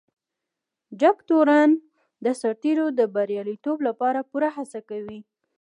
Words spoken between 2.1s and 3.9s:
د سرتیرو د بريالیتوب